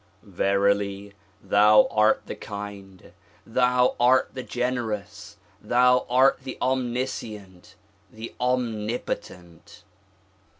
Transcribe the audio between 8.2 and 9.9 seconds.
omnipotent